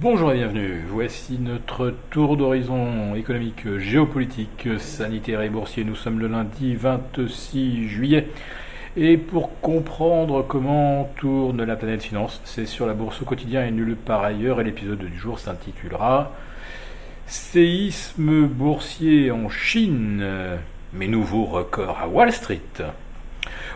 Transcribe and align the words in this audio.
Bonjour 0.00 0.30
et 0.30 0.36
bienvenue. 0.36 0.84
Voici 0.88 1.40
notre 1.40 1.92
tour 2.10 2.36
d'horizon 2.36 3.16
économique, 3.16 3.78
géopolitique, 3.78 4.68
sanitaire 4.78 5.42
et 5.42 5.48
boursier. 5.48 5.82
Nous 5.82 5.96
sommes 5.96 6.20
le 6.20 6.28
lundi 6.28 6.76
26 6.76 7.88
juillet. 7.88 8.28
Et 8.96 9.16
pour 9.16 9.58
comprendre 9.60 10.44
comment 10.46 11.10
tourne 11.16 11.64
la 11.64 11.74
planète 11.74 12.04
finance, 12.04 12.40
c'est 12.44 12.66
sur 12.66 12.86
la 12.86 12.94
bourse 12.94 13.22
au 13.22 13.24
quotidien 13.24 13.66
et 13.66 13.72
nulle 13.72 13.96
part 13.96 14.22
ailleurs. 14.22 14.60
Et 14.60 14.64
l'épisode 14.64 15.00
du 15.00 15.18
jour 15.18 15.40
s'intitulera 15.40 16.30
Séisme 17.26 18.46
boursier 18.46 19.32
en 19.32 19.48
Chine, 19.48 20.24
mes 20.92 21.08
nouveaux 21.08 21.44
records 21.44 21.98
à 22.00 22.06
Wall 22.06 22.32
Street. 22.32 22.60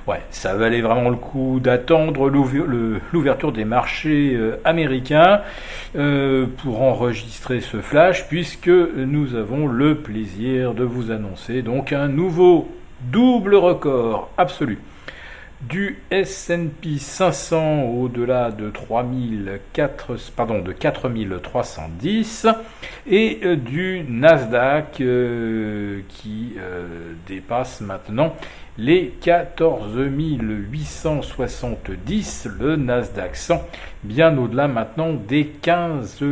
Ouais, 0.08 0.20
ça 0.30 0.56
valait 0.56 0.80
vraiment 0.80 1.10
le 1.10 1.16
coup 1.16 1.60
d'attendre 1.60 2.28
l'ouverture 2.28 3.52
des 3.52 3.64
marchés 3.64 4.32
euh, 4.34 4.60
américains 4.64 5.42
euh, 5.94 6.46
pour 6.58 6.82
enregistrer 6.82 7.60
ce 7.60 7.80
flash, 7.80 8.26
puisque 8.26 8.66
nous 8.68 9.36
avons 9.36 9.68
le 9.68 9.94
plaisir 9.94 10.74
de 10.74 10.82
vous 10.82 11.12
annoncer 11.12 11.62
donc 11.62 11.92
un 11.92 12.08
nouveau 12.08 12.68
double 13.12 13.54
record 13.54 14.28
absolu 14.38 14.80
du 15.68 15.98
S&P 16.10 16.98
500 16.98 17.84
au-delà 17.84 18.50
de 18.50 18.70
3004, 18.70 20.16
pardon, 20.34 20.60
de 20.60 20.72
4310 20.72 22.46
et 23.06 23.40
euh, 23.44 23.56
du 23.56 24.04
Nasdaq 24.08 25.02
qui 26.08 26.54
dépasse 27.26 27.80
maintenant 27.80 28.34
les 28.78 29.12
14 29.20 29.98
870, 29.98 32.48
le 32.58 32.76
Nasdaq 32.76 33.36
100, 33.36 33.62
bien 34.02 34.38
au-delà 34.38 34.66
maintenant 34.66 35.12
des 35.12 35.44
15 35.46 36.24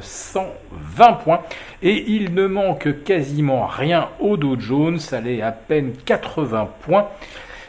120 0.00 1.12
points. 1.14 1.40
Et 1.82 2.12
il 2.12 2.34
ne 2.34 2.46
manque 2.46 3.02
quasiment 3.04 3.64
rien 3.66 4.10
au 4.20 4.36
Dow 4.36 4.60
Jones, 4.60 4.98
ça 4.98 5.20
est 5.20 5.40
à 5.40 5.52
peine 5.52 5.94
80 6.04 6.68
points. 6.82 7.08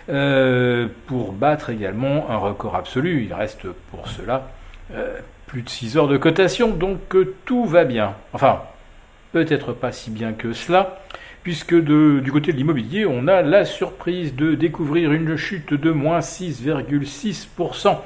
Euh, 0.10 0.88
pour 1.08 1.32
battre 1.32 1.70
également 1.70 2.30
un 2.30 2.38
record 2.38 2.76
absolu. 2.76 3.24
Il 3.26 3.34
reste 3.34 3.68
pour 3.90 4.08
cela 4.10 4.50
euh, 4.94 5.18
plus 5.48 5.62
de 5.62 5.70
6 5.70 5.98
heures 5.98 6.08
de 6.08 6.18
cotation, 6.18 6.72
donc 6.72 7.00
tout 7.46 7.66
va 7.66 7.86
bien. 7.86 8.14
Enfin, 8.34 8.64
peut-être 9.32 9.72
pas 9.72 9.92
si 9.92 10.12
bien 10.12 10.34
que 10.34 10.52
cela 10.52 11.00
puisque 11.44 11.76
du 11.76 12.32
côté 12.32 12.54
de 12.54 12.58
l'immobilier, 12.58 13.06
on 13.06 13.28
a 13.28 13.42
la 13.42 13.66
surprise 13.66 14.34
de 14.34 14.56
découvrir 14.56 15.12
une 15.12 15.36
chute 15.36 15.74
de 15.74 15.92
moins 15.92 16.20
6,6% 16.20 17.98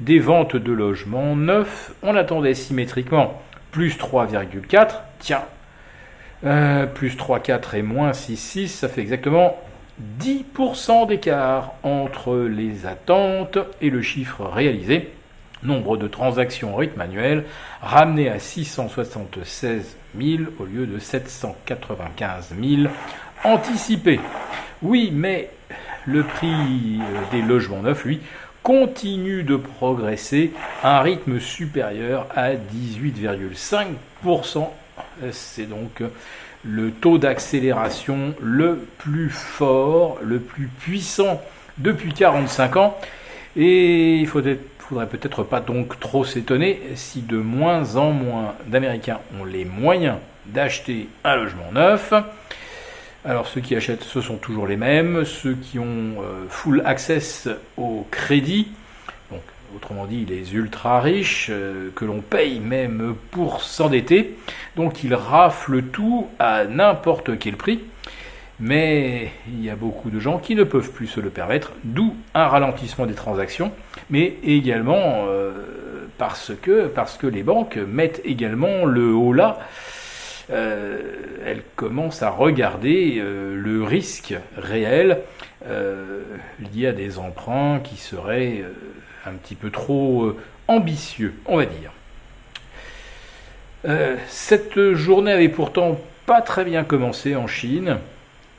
des 0.00 0.18
ventes 0.18 0.56
de 0.56 0.72
logements 0.72 1.36
neufs. 1.36 1.92
On 2.02 2.16
attendait 2.16 2.54
symétriquement 2.54 3.42
plus 3.72 3.98
3,4. 3.98 5.00
Tiens, 5.18 5.42
euh, 6.44 6.86
plus 6.86 7.16
3,4 7.16 7.76
et 7.76 7.82
moins 7.82 8.12
6,6, 8.12 8.68
ça 8.68 8.88
fait 8.88 9.02
exactement 9.02 9.58
10% 10.20 11.08
d'écart 11.08 11.72
entre 11.82 12.36
les 12.36 12.86
attentes 12.86 13.58
et 13.80 13.90
le 13.90 14.02
chiffre 14.02 14.44
réalisé. 14.44 15.10
Nombre 15.62 15.96
de 15.96 16.06
transactions 16.06 16.74
en 16.74 16.76
rythme 16.76 17.00
annuel 17.00 17.44
ramené 17.82 18.28
à 18.28 18.38
676 18.38 19.96
000 20.20 20.42
au 20.60 20.64
lieu 20.64 20.86
de 20.86 21.00
795 21.00 22.54
000 22.60 22.82
anticipés. 23.42 24.20
Oui, 24.82 25.10
mais 25.12 25.50
le 26.06 26.22
prix 26.22 27.00
euh, 27.00 27.22
des 27.32 27.42
logements 27.42 27.82
neufs, 27.82 28.04
lui, 28.04 28.20
continue 28.62 29.42
de 29.42 29.56
progresser 29.56 30.52
à 30.82 30.98
un 30.98 31.02
rythme 31.02 31.40
supérieur 31.40 32.28
à 32.36 32.52
18,5%. 32.52 34.68
C'est 35.32 35.68
donc 35.68 36.02
le 36.64 36.90
taux 36.90 37.18
d'accélération 37.18 38.34
le 38.40 38.86
plus 38.98 39.30
fort, 39.30 40.18
le 40.22 40.38
plus 40.38 40.66
puissant 40.66 41.40
depuis 41.78 42.12
45 42.12 42.76
ans. 42.76 42.98
Et 43.56 44.16
il 44.16 44.26
faudrait 44.26 44.58
peut-être 45.10 45.42
pas 45.42 45.60
donc 45.60 45.98
trop 46.00 46.24
s'étonner 46.24 46.80
si 46.94 47.22
de 47.22 47.36
moins 47.38 47.96
en 47.96 48.10
moins 48.12 48.54
d'Américains 48.66 49.20
ont 49.40 49.44
les 49.44 49.64
moyens 49.64 50.16
d'acheter 50.46 51.08
un 51.24 51.36
logement 51.36 51.72
neuf. 51.72 52.12
Alors 53.24 53.46
ceux 53.48 53.60
qui 53.60 53.74
achètent, 53.74 54.04
ce 54.04 54.20
sont 54.20 54.36
toujours 54.36 54.66
les 54.66 54.76
mêmes, 54.76 55.24
ceux 55.24 55.54
qui 55.54 55.78
ont 55.78 55.84
euh, 56.22 56.46
full 56.48 56.82
access 56.86 57.48
au 57.76 58.06
crédit, 58.10 58.68
donc 59.30 59.42
autrement 59.76 60.06
dit 60.06 60.24
les 60.24 60.54
ultra 60.54 61.00
riches 61.00 61.48
euh, 61.50 61.90
que 61.94 62.04
l'on 62.04 62.20
paye 62.20 62.60
même 62.60 63.14
pour 63.30 63.62
s'endetter, 63.62 64.36
donc 64.76 65.04
ils 65.04 65.14
raflent 65.14 65.82
tout 65.82 66.28
à 66.38 66.64
n'importe 66.64 67.38
quel 67.38 67.56
prix. 67.56 67.80
Mais 68.60 69.30
il 69.46 69.64
y 69.64 69.70
a 69.70 69.76
beaucoup 69.76 70.10
de 70.10 70.18
gens 70.18 70.38
qui 70.38 70.56
ne 70.56 70.64
peuvent 70.64 70.90
plus 70.90 71.06
se 71.06 71.20
le 71.20 71.30
permettre, 71.30 71.72
d'où 71.84 72.16
un 72.34 72.48
ralentissement 72.48 73.06
des 73.06 73.14
transactions, 73.14 73.70
mais 74.10 74.34
également 74.42 75.26
euh, 75.28 75.52
parce, 76.18 76.52
que, 76.60 76.88
parce 76.88 77.16
que 77.16 77.28
les 77.28 77.44
banques 77.44 77.76
mettent 77.76 78.20
également 78.24 78.84
le 78.84 79.12
haut 79.14 79.32
là. 79.32 79.60
Euh, 80.50 80.98
elles 81.46 81.62
commencent 81.76 82.22
à 82.22 82.30
regarder 82.30 83.22
le 83.22 83.84
risque 83.84 84.34
réel 84.56 85.20
lié 86.74 86.86
à 86.86 86.92
des 86.92 87.18
emprunts 87.18 87.80
qui 87.80 87.96
seraient 87.96 88.64
un 89.26 89.32
petit 89.32 89.54
peu 89.54 89.70
trop 89.70 90.36
ambitieux, 90.68 91.34
on 91.46 91.56
va 91.56 91.66
dire. 91.66 91.92
cette 94.28 94.92
journée 94.94 95.32
avait 95.32 95.48
pourtant 95.48 95.98
pas 96.26 96.40
très 96.42 96.64
bien 96.64 96.84
commencé 96.84 97.36
en 97.36 97.46
Chine 97.46 97.98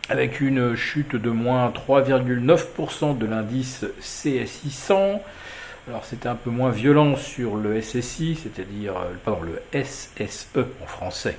avec 0.09 0.42
une 0.42 0.75
chute 0.75 1.16
de 1.16 1.30
moins 1.30 1.69
3,9% 1.69 3.18
de 3.18 3.25
l'indice 3.28 3.86
CSI 4.00 4.72
100. 4.72 5.22
Alors 5.88 6.03
c'était 6.06 6.28
un 6.28 6.36
peu 6.36 6.50
moins 6.50 6.72
violent 6.72 7.16
sur 7.16 7.56
le 7.56 7.80
SSI, 7.81 8.38
c'est-à-dire 8.42 8.98
euh, 8.98 9.14
pardon, 9.24 9.42
le 9.44 9.84
SSE 9.84 10.58
en 10.84 10.86
français. 10.88 11.38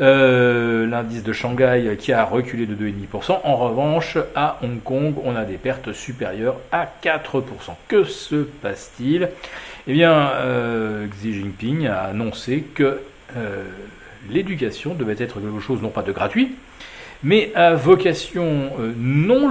Euh, 0.00 0.86
l'indice 0.86 1.22
de 1.22 1.32
Shanghai 1.32 1.96
qui 1.98 2.12
a 2.12 2.24
reculé 2.24 2.66
de 2.66 2.74
2,5%. 2.74 3.40
En 3.44 3.56
revanche, 3.56 4.18
à 4.34 4.58
Hong 4.62 4.82
Kong, 4.82 5.14
on 5.24 5.36
a 5.36 5.44
des 5.44 5.56
pertes 5.56 5.92
supérieures 5.92 6.56
à 6.72 6.88
4%. 7.02 7.76
Que 7.86 8.04
se 8.04 8.36
passe-t-il? 8.36 9.28
Eh 9.86 9.92
bien, 9.92 10.12
euh, 10.12 11.06
Xi 11.06 11.34
Jinping 11.34 11.86
a 11.86 12.02
annoncé 12.04 12.64
que 12.74 13.00
l'éducation 14.30 14.94
devait 14.94 15.16
être 15.18 15.40
quelque 15.40 15.60
chose 15.60 15.82
non 15.82 15.90
pas 15.90 16.02
de 16.02 16.12
gratuit, 16.12 16.54
mais 17.22 17.52
à 17.54 17.74
vocation 17.74 18.70
euh, 18.78 18.92
non, 18.96 19.48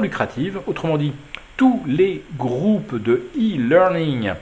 lucrative, 0.00 0.60
autrement 0.66 0.96
dit, 0.96 1.12
tous 1.56 1.82
les 1.86 2.22
groupes 2.36 3.00
de 3.00 3.28
e-learning 3.36 4.28
euh, 4.28 4.34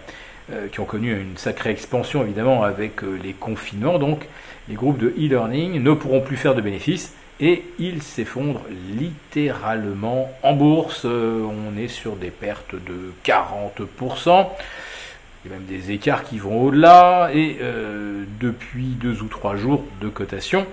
qui 0.72 0.81
ont 0.81 0.84
connu 0.84 1.19
une 1.19 1.37
sacrée 1.37 1.71
expansion 1.71 2.22
évidemment 2.22 2.65
avec 2.65 3.03
euh, 3.03 3.19
les 3.22 3.32
confinements, 3.32 3.99
donc 3.99 4.27
les 4.69 4.75
groupes 4.75 4.99
de 4.99 5.09
e-learning 5.09 5.82
ne 5.82 5.93
pourront 5.93 6.21
plus 6.21 6.37
faire 6.37 6.55
de 6.55 6.60
bénéfices 6.60 7.15
et 7.41 7.65
ils 7.78 8.03
s'effondrent 8.03 8.62
littéralement 8.99 10.31
en 10.43 10.55
bourse. 10.55 11.05
on 11.05 11.77
est 11.77 11.88
sur 11.88 12.15
des 12.15 12.31
pertes 12.31 12.75
de 12.75 13.12
40%. 13.25 14.47
Il 15.44 15.50
y 15.50 15.55
a 15.55 15.56
même 15.56 15.66
des 15.66 15.91
écarts 15.91 16.25
qui 16.25 16.38
vont 16.38 16.62
au-delà 16.62 17.31
et 17.34 17.59
depuis 18.41 18.84
deux 18.84 19.21
ou 19.21 19.26
trois 19.26 19.56
jours 19.56 19.82
de 20.00 20.09
cotation, 20.09 20.65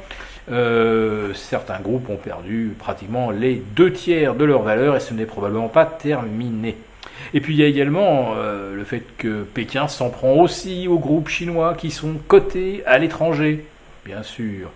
euh, 0.51 1.33
certains 1.33 1.79
groupes 1.79 2.09
ont 2.09 2.17
perdu 2.17 2.73
pratiquement 2.77 3.31
les 3.31 3.61
deux 3.75 3.93
tiers 3.93 4.33
de 4.33 4.43
leur 4.43 4.63
valeur 4.63 4.95
et 4.95 4.99
ce 4.99 5.13
n'est 5.13 5.25
probablement 5.25 5.69
pas 5.69 5.85
terminé. 5.85 6.75
Et 7.33 7.41
puis 7.41 7.53
il 7.53 7.59
y 7.59 7.63
a 7.63 7.67
également 7.67 8.33
euh, 8.35 8.75
le 8.75 8.83
fait 8.83 9.03
que 9.17 9.43
Pékin 9.43 9.87
s'en 9.87 10.09
prend 10.09 10.33
aussi 10.33 10.87
aux 10.87 10.99
groupes 10.99 11.29
chinois 11.29 11.75
qui 11.75 11.91
sont 11.91 12.15
cotés 12.27 12.83
à 12.85 12.97
l'étranger. 12.97 13.65
Bien 14.05 14.23
sûr, 14.23 14.71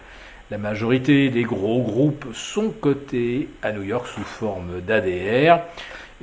la 0.52 0.58
majorité 0.58 1.30
des 1.30 1.44
gros 1.44 1.82
groupes 1.82 2.28
sont 2.34 2.70
cotés 2.70 3.50
à 3.62 3.72
New 3.72 3.84
York 3.84 4.08
sous 4.08 4.24
forme 4.24 4.82
d'ADR 4.82 5.60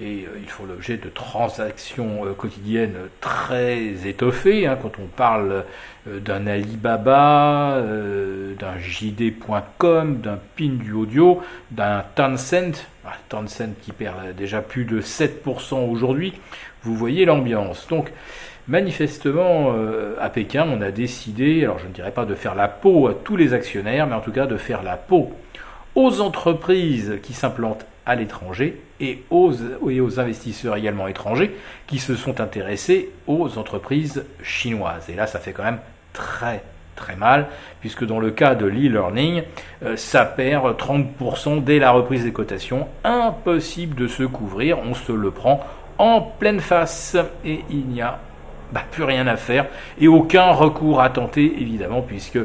et 0.01 0.25
euh, 0.25 0.39
ils 0.41 0.49
font 0.49 0.65
l'objet 0.65 0.97
de 0.97 1.11
transactions 1.11 2.25
euh, 2.25 2.33
quotidiennes 2.33 2.97
très 3.21 4.07
étoffées. 4.07 4.67
Hein, 4.67 4.79
quand 4.81 4.99
on 4.99 5.07
parle 5.07 5.65
d'un 6.07 6.49
Alibaba, 6.49 7.81
d'un 8.63 8.79
JD.com, 8.79 10.21
d'un 10.21 10.39
Pinduoduo, 10.57 11.43
d'un 11.73 12.05
Tencent, 12.15 12.87
ah, 13.05 13.15
Tencent 13.29 13.75
qui 13.83 13.91
perd 13.91 14.37
déjà 14.37 14.63
plus 14.63 14.85
de 14.85 15.01
7% 15.01 15.91
aujourd'hui, 15.91 16.35
vous 16.85 16.95
voyez 16.95 17.25
l'ambiance. 17.25 17.89
Donc 17.89 18.13
manifestement, 18.69 19.75
à 20.21 20.29
Pékin, 20.29 20.69
on 20.69 20.81
a 20.81 20.93
décidé, 20.93 21.65
alors 21.65 21.81
je 21.81 21.89
ne 21.89 21.93
dirais 21.93 22.13
pas 22.13 22.25
de 22.25 22.37
faire 22.37 22.55
la 22.55 22.69
peau 22.69 23.09
à 23.09 23.15
tous 23.15 23.37
les 23.37 23.53
actionnaires, 23.53 24.07
mais 24.07 24.15
en 24.15 24.21
tout 24.21 24.31
cas 24.31 24.47
de 24.47 24.57
faire 24.57 24.85
la 24.85 24.97
peau 24.97 25.33
aux 25.97 26.21
entreprises 26.21 27.19
qui 27.25 27.33
s'implantent 27.33 27.85
à 28.07 28.15
l'étranger 28.15 28.81
et 29.01 29.25
aux 29.31 30.21
investisseurs 30.21 30.77
également 30.77 31.09
étrangers 31.09 31.57
qui 31.89 31.99
se 31.99 32.15
sont 32.15 32.41
intéressés 32.41 33.11
aux 33.27 33.59
entreprises 33.59 34.25
chinoises. 34.45 35.11
Et 35.11 35.15
là, 35.15 35.27
ça 35.27 35.41
fait 35.41 35.53
quand 35.53 35.65
même 35.65 35.81
très 36.13 36.63
très 36.97 37.17
mal, 37.17 37.47
puisque 37.81 38.05
dans 38.05 38.21
le 38.21 38.31
cas 38.31 38.55
de 38.55 38.67
l'e-learning, 38.67 39.43
euh, 39.85 39.97
ça 39.97 40.25
perd 40.25 40.77
30% 40.77 41.63
dès 41.63 41.79
la 41.79 41.91
reprise 41.91 42.25
des 42.25 42.33
cotations. 42.33 42.89
Impossible 43.05 43.95
de 43.97 44.07
se 44.07 44.23
couvrir, 44.23 44.79
on 44.79 44.95
se 44.95 45.13
le 45.13 45.31
prend 45.31 45.61
en 45.99 46.21
pleine 46.21 46.61
face 46.61 47.17
et 47.45 47.61
il 47.71 47.87
n'y 47.87 48.03
a 48.03 48.19
bah, 48.73 48.83
plus 48.91 49.05
rien 49.05 49.27
à 49.27 49.37
faire 49.37 49.67
et 50.01 50.09
aucun 50.09 50.51
recours 50.53 51.01
à 51.01 51.11
tenter 51.11 51.45
évidemment 51.61 52.01
puisque 52.01 52.39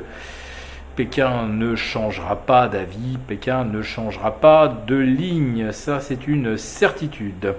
Pékin 0.95 1.47
ne 1.47 1.75
changera 1.75 2.35
pas 2.35 2.67
d'avis, 2.67 3.17
Pékin 3.27 3.63
ne 3.63 3.81
changera 3.81 4.31
pas 4.31 4.67
de 4.87 4.95
ligne, 4.95 5.71
ça 5.71 5.99
c'est 5.99 6.27
une 6.27 6.57
certitude. 6.57 7.53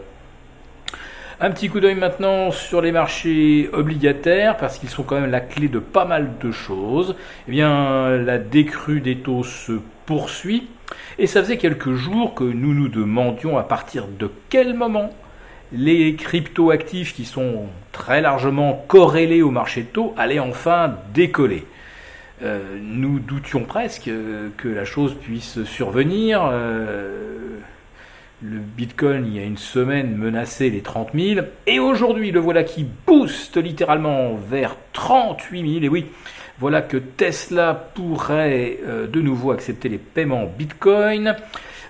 Un 1.40 1.52
petit 1.52 1.68
coup 1.68 1.78
d'œil 1.78 1.94
maintenant 1.94 2.50
sur 2.50 2.80
les 2.80 2.90
marchés 2.90 3.70
obligataires, 3.72 4.56
parce 4.56 4.76
qu'ils 4.76 4.88
sont 4.88 5.04
quand 5.04 5.20
même 5.20 5.30
la 5.30 5.38
clé 5.38 5.68
de 5.68 5.78
pas 5.78 6.04
mal 6.04 6.30
de 6.42 6.50
choses. 6.50 7.14
Eh 7.46 7.52
bien, 7.52 8.16
la 8.16 8.38
décrue 8.38 9.00
des 9.00 9.18
taux 9.18 9.44
se 9.44 9.74
poursuit, 10.04 10.66
et 11.16 11.28
ça 11.28 11.40
faisait 11.40 11.56
quelques 11.56 11.94
jours 11.94 12.34
que 12.34 12.42
nous 12.42 12.74
nous 12.74 12.88
demandions 12.88 13.56
à 13.56 13.62
partir 13.62 14.06
de 14.08 14.28
quel 14.48 14.74
moment 14.74 15.14
les 15.72 16.16
crypto-actifs 16.16 17.14
qui 17.14 17.24
sont 17.24 17.66
très 17.92 18.20
largement 18.20 18.84
corrélés 18.88 19.42
au 19.42 19.52
marché 19.52 19.82
de 19.82 19.86
taux 19.86 20.14
allaient 20.18 20.40
enfin 20.40 20.96
décoller. 21.14 21.64
Euh, 22.42 22.78
nous 22.82 23.20
doutions 23.20 23.62
presque 23.62 24.10
que 24.56 24.68
la 24.68 24.84
chose 24.84 25.14
puisse 25.14 25.62
survenir. 25.62 26.48
Euh, 26.50 27.37
le 28.42 28.58
Bitcoin, 28.58 29.26
il 29.26 29.36
y 29.36 29.38
a 29.40 29.44
une 29.44 29.58
semaine, 29.58 30.16
menaçait 30.16 30.68
les 30.68 30.80
30 30.80 31.10
000. 31.14 31.46
Et 31.66 31.78
aujourd'hui, 31.78 32.30
le 32.30 32.40
voilà 32.40 32.62
qui 32.62 32.86
booste 33.06 33.56
littéralement 33.56 34.34
vers 34.34 34.76
38 34.92 35.72
000. 35.80 35.84
Et 35.84 35.88
oui, 35.88 36.06
voilà 36.58 36.82
que 36.82 36.96
Tesla 36.96 37.74
pourrait 37.94 38.78
euh, 38.86 39.06
de 39.06 39.20
nouveau 39.20 39.50
accepter 39.50 39.88
les 39.88 39.98
paiements 39.98 40.50
Bitcoin. 40.58 41.36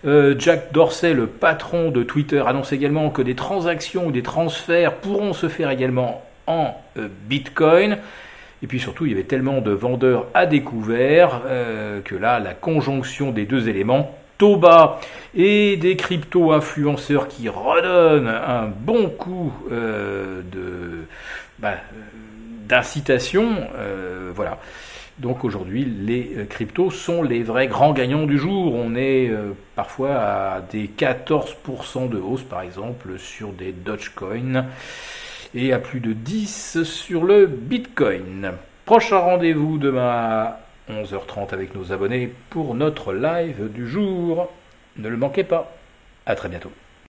Jack 0.04 0.72
Dorsey, 0.72 1.12
le 1.12 1.26
patron 1.26 1.90
de 1.90 2.04
Twitter, 2.04 2.40
annonce 2.46 2.72
également 2.72 3.10
que 3.10 3.20
des 3.20 3.34
transactions 3.34 4.06
ou 4.06 4.12
des 4.12 4.22
transferts 4.22 4.94
pourront 4.94 5.32
se 5.32 5.48
faire 5.48 5.70
également 5.70 6.22
en 6.46 6.72
Bitcoin. 7.28 7.98
Et 8.62 8.66
puis 8.66 8.80
surtout, 8.80 9.06
il 9.06 9.12
y 9.12 9.14
avait 9.14 9.24
tellement 9.24 9.60
de 9.60 9.70
vendeurs 9.70 10.26
à 10.34 10.46
découvert 10.46 11.42
euh, 11.46 12.00
que 12.00 12.16
là, 12.16 12.40
la 12.40 12.54
conjonction 12.54 13.30
des 13.30 13.44
deux 13.44 13.68
éléments, 13.68 14.16
Toba 14.38 15.00
et 15.35 15.76
des 15.76 15.96
crypto-influenceurs 15.96 17.29
qui 17.29 17.49
redonnent 17.49 18.29
un 18.29 18.67
bon 18.67 19.08
coup 19.11 19.52
euh, 19.70 20.43
de 20.50 21.05
bah, 21.58 21.75
d'incitation, 22.69 23.49
euh, 23.76 24.31
voilà. 24.35 24.58
Donc 25.19 25.43
aujourd'hui, 25.44 25.85
les 25.85 26.46
cryptos 26.49 26.93
sont 26.93 27.25
les 27.25 27.43
vrais 27.43 27.67
grands 27.67 27.93
gagnants 27.93 28.26
du 28.26 28.38
jour. 28.38 28.73
On 28.73 28.94
est 28.94 29.29
parfois 29.75 30.14
à 30.14 30.61
des 30.61 30.88
14% 30.96 32.08
de 32.08 32.19
hausse, 32.19 32.44
par 32.44 32.62
exemple, 32.62 33.19
sur 33.19 33.49
des 33.49 33.73
Dogecoin 33.73 34.67
et 35.55 35.73
à 35.73 35.79
plus 35.79 35.99
de 35.99 36.12
10 36.12 36.84
sur 36.84 37.25
le 37.25 37.46
Bitcoin. 37.46 38.52
Prochain 38.84 39.19
rendez-vous 39.19 39.79
demain 39.79 40.52
11h30 40.90 41.52
avec 41.52 41.75
nos 41.75 41.93
abonnés 41.93 42.32
pour 42.50 42.75
notre 42.75 43.12
live 43.12 43.70
du 43.73 43.88
jour. 43.88 44.50
Ne 44.96 45.08
le 45.08 45.17
manquez 45.17 45.44
pas. 45.44 45.73
À 46.26 46.35
très 46.35 46.49
bientôt. 46.49 46.73